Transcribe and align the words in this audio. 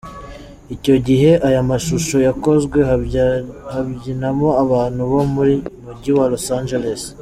Icyo 0.75 0.95
gihe, 1.07 1.29
aya 1.47 1.61
mashusho 1.69 2.15
yakozwe 2.27 2.77
habyinamo 3.73 4.49
abantu 4.63 5.01
bo 5.11 5.21
mu 5.33 5.45
mujyi 5.83 6.11
wa 6.17 6.25
Los 6.33 6.47
Angeless. 6.57 7.03